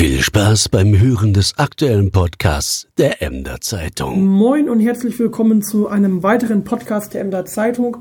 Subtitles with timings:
[0.00, 4.26] Viel Spaß beim Hören des aktuellen Podcasts der Emder Zeitung.
[4.26, 7.98] Moin und herzlich willkommen zu einem weiteren Podcast der Emder Zeitung.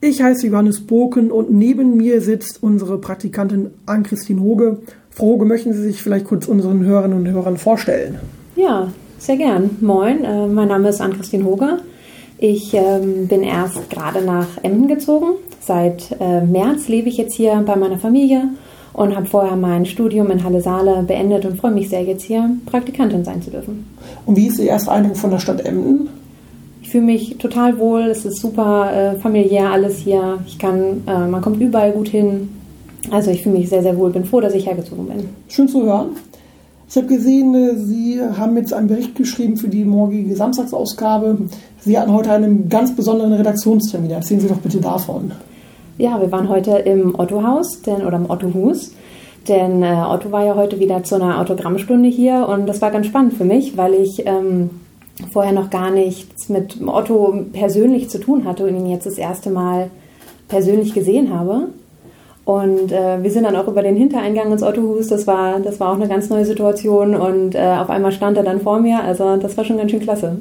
[0.00, 4.78] Ich heiße Johannes Boken und neben mir sitzt unsere Praktikantin Ann-Christine Hoge.
[5.10, 8.20] Frau Hoge, möchten Sie sich vielleicht kurz unseren Hörerinnen und Hörern vorstellen?
[8.56, 9.76] Ja, sehr gern.
[9.82, 11.80] Moin, äh, mein Name ist Ann-Christine Hoge.
[12.38, 15.34] Ich ähm, bin erst gerade nach Emden gezogen.
[15.60, 18.48] Seit äh, März lebe ich jetzt hier bei meiner Familie
[18.94, 22.48] und habe vorher mein Studium in Halle Saale beendet und freue mich sehr, jetzt hier
[22.64, 23.86] Praktikantin sein zu dürfen.
[24.24, 26.08] Und wie ist Ihr erster Eindruck von der Stadt Emden?
[26.80, 30.38] Ich fühle mich total wohl, es ist super äh, familiär alles hier.
[30.46, 32.48] Ich kann, äh, man kommt überall gut hin.
[33.10, 35.28] Also ich fühle mich sehr, sehr wohl, bin froh, dass ich hergezogen bin.
[35.48, 36.10] Schön zu hören.
[36.88, 41.38] Ich habe gesehen, äh, Sie haben jetzt einen Bericht geschrieben für die morgige Samstagsausgabe.
[41.80, 44.12] Sie hatten heute einen ganz besonderen Redaktionstermin.
[44.12, 45.32] Erzählen Sie doch bitte davon.
[45.96, 48.92] Ja, wir waren heute im Otto-Haus oder im Otto-Hus.
[49.48, 53.06] Denn äh, Otto war ja heute wieder zu einer Autogrammstunde hier und das war ganz
[53.06, 54.70] spannend für mich, weil ich ähm,
[55.32, 59.50] vorher noch gar nichts mit Otto persönlich zu tun hatte und ihn jetzt das erste
[59.50, 59.90] Mal
[60.48, 61.68] persönlich gesehen habe.
[62.46, 65.08] Und äh, wir sind dann auch über den Hintereingang ins Ottohus.
[65.08, 67.14] Das war, das war auch eine ganz neue Situation.
[67.14, 69.02] Und äh, auf einmal stand er dann vor mir.
[69.02, 70.36] Also das war schon ganz schön klasse.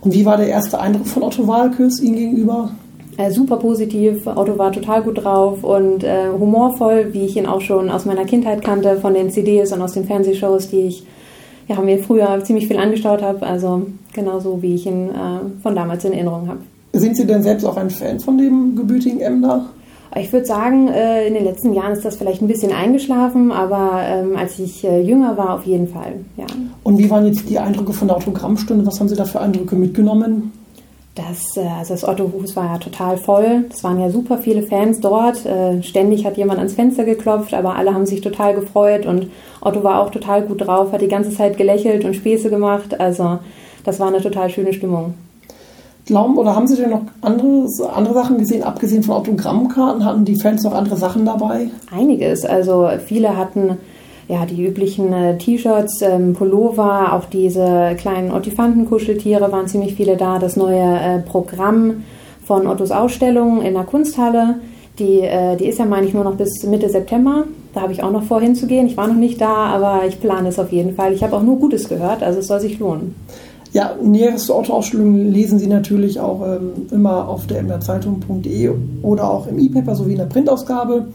[0.00, 2.70] Und wie war der erste Eindruck von Otto Walkes Ihnen gegenüber?
[3.16, 4.26] Äh, super positiv.
[4.26, 8.24] Otto war total gut drauf und äh, humorvoll, wie ich ihn auch schon aus meiner
[8.24, 11.06] Kindheit kannte, von den CDs und aus den Fernsehshows, die ich
[11.68, 13.46] ja, mir früher ziemlich viel angeschaut habe.
[13.46, 16.60] Also genauso, wie ich ihn äh, von damals in Erinnerung habe.
[16.94, 19.66] Sind Sie denn selbst auch ein Fan von dem gebürtigen Emder?
[20.14, 24.02] Ich würde sagen, äh, in den letzten Jahren ist das vielleicht ein bisschen eingeschlafen, aber
[24.04, 26.44] ähm, als ich äh, jünger war, auf jeden Fall, ja.
[26.82, 28.84] Und wie waren jetzt die Eindrücke von der Autogrammstunde?
[28.86, 30.52] Was haben Sie da für Eindrücke mitgenommen?
[31.14, 33.64] Das, äh, also das Otto-Hus war ja total voll.
[33.70, 35.38] Es waren ja super viele Fans dort.
[35.82, 40.00] Ständig hat jemand ans Fenster geklopft, aber alle haben sich total gefreut und Otto war
[40.00, 42.98] auch total gut drauf, hat die ganze Zeit gelächelt und Späße gemacht.
[42.98, 43.38] Also
[43.84, 45.14] das war eine total schöne Stimmung.
[46.04, 50.04] Glauben oder haben Sie denn noch andere, andere Sachen gesehen, abgesehen von Autogrammkarten?
[50.04, 51.68] Hatten die Fans noch andere Sachen dabei?
[51.94, 52.44] Einiges.
[52.44, 53.78] Also viele hatten
[54.28, 60.38] ja die üblichen äh, T-Shirts, ähm, Pullover, auch diese kleinen Ottifanten-Kuscheltiere waren ziemlich viele da.
[60.38, 62.04] Das neue äh, Programm
[62.44, 64.56] von Ottos Ausstellung in der Kunsthalle.
[64.98, 67.44] Die, äh, die ist ja, meine ich, nur noch bis Mitte September.
[67.72, 68.86] Da habe ich auch noch vor hinzugehen.
[68.86, 71.12] Ich war noch nicht da, aber ich plane es auf jeden Fall.
[71.12, 73.14] Ich habe auch nur Gutes gehört, also es soll sich lohnen.
[73.72, 79.46] Ja, Näheres zur Autoausstellung lesen Sie natürlich auch ähm, immer auf der mderzeitung.de oder auch
[79.46, 81.06] im E-Paper sowie in der Printausgabe.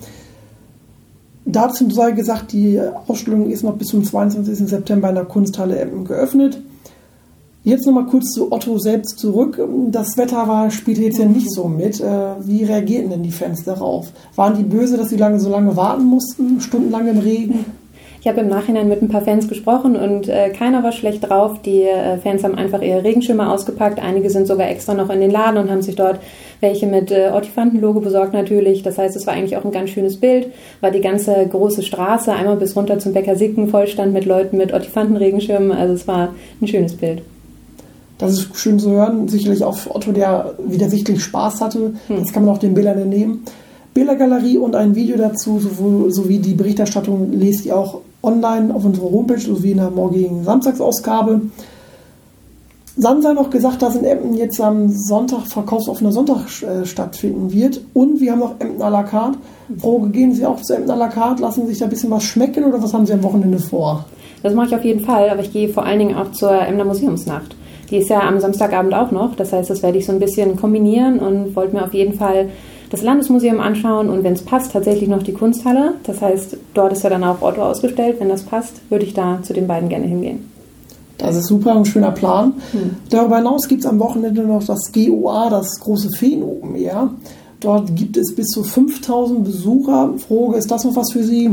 [1.49, 2.77] Dazu sei gesagt, die
[3.07, 4.67] Ausstellung ist noch bis zum 22.
[4.67, 6.61] September in der Kunsthalle Emden geöffnet.
[7.63, 9.59] Jetzt nochmal kurz zu Otto selbst zurück.
[9.89, 12.01] Das Wetter war, spielte jetzt ja nicht so mit.
[12.01, 14.07] Äh, wie reagierten denn die Fans darauf?
[14.35, 17.65] Waren die böse, dass sie lange so lange warten mussten, stundenlang im Regen?
[18.27, 21.61] Ich habe im Nachhinein mit ein paar Fans gesprochen und äh, keiner war schlecht drauf.
[21.61, 24.03] Die äh, Fans haben einfach ihre Regenschirme ausgepackt.
[24.03, 26.19] Einige sind sogar extra noch in den Laden und haben sich dort
[26.59, 28.83] welche mit äh, Ottifanten-Logo besorgt natürlich.
[28.83, 30.47] Das heißt, es war eigentlich auch ein ganz schönes Bild,
[30.81, 34.73] weil die ganze große Straße einmal bis runter zum Bäcker Sicken vollstand mit Leuten mit
[34.73, 35.71] Ottifanten-Regenschirmen.
[35.71, 37.21] Also es war ein schönes Bild.
[38.17, 39.29] Das ist schön zu hören.
[39.29, 41.93] Sicherlich auch für Otto, der wieder sichtlich Spaß hatte.
[42.07, 42.19] Hm.
[42.19, 43.45] Das kann man auch den Bildern entnehmen.
[43.93, 45.59] Bildergalerie und ein Video dazu
[46.09, 51.41] sowie die Berichterstattung lest ihr auch online auf unserer Homepage sowie in der morgigen Samstagsausgabe.
[52.99, 57.79] Dann sei noch gesagt, dass in Emden jetzt am Sonntag verkaufsoffener Sonntag äh, stattfinden wird.
[57.93, 59.37] Und wir haben noch Emden à la carte.
[59.79, 61.43] Frau, gehen Sie auch zu Emden à la carte?
[61.43, 64.05] Lassen Sie sich da ein bisschen was schmecken oder was haben Sie am Wochenende vor?
[64.41, 66.85] Das mache ich auf jeden Fall, aber ich gehe vor allen Dingen auch zur Emder
[66.85, 67.55] Museumsnacht.
[67.91, 69.35] Die ist ja am Samstagabend auch noch.
[69.35, 72.49] Das heißt, das werde ich so ein bisschen kombinieren und wollte mir auf jeden Fall
[72.89, 75.95] das Landesmuseum anschauen und wenn es passt, tatsächlich noch die Kunsthalle.
[76.03, 78.17] Das heißt, dort ist ja dann auch Otto ausgestellt.
[78.19, 80.51] Wenn das passt, würde ich da zu den beiden gerne hingehen.
[81.17, 82.53] Das ist super, ein schöner Plan.
[82.71, 82.97] Hm.
[83.09, 87.09] Darüber hinaus gibt es am Wochenende noch das GOA, das große Feen Open Air.
[87.59, 90.13] Dort gibt es bis zu 5000 Besucher.
[90.27, 91.49] Froge, ist das noch was für Sie?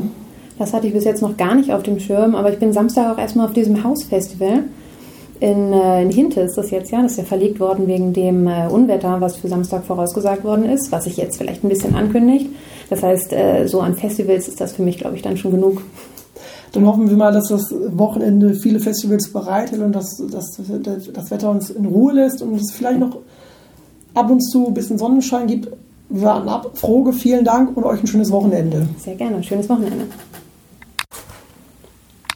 [0.58, 3.12] Das hatte ich bis jetzt noch gar nicht auf dem Schirm, aber ich bin Samstag
[3.12, 4.64] auch erstmal auf diesem Hausfestival
[5.44, 7.02] in, äh, in Hinte ist das jetzt ja.
[7.02, 10.90] Das ist ja verlegt worden wegen dem äh, Unwetter, was für Samstag vorausgesagt worden ist,
[10.90, 12.46] was sich jetzt vielleicht ein bisschen ankündigt.
[12.88, 15.82] Das heißt, äh, so an Festivals ist das für mich, glaube ich, dann schon genug.
[16.72, 21.30] Dann hoffen wir mal, dass das Wochenende viele Festivals bereitet und dass, dass, dass das
[21.30, 23.18] Wetter uns in Ruhe lässt und es vielleicht noch
[24.14, 25.68] ab und zu ein bisschen Sonnenschein gibt.
[26.08, 26.70] Wir warten ab.
[26.74, 28.88] Froge, vielen Dank und euch ein schönes Wochenende.
[28.98, 30.06] Sehr gerne, schönes Wochenende.